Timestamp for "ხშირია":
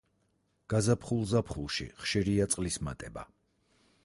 2.01-2.51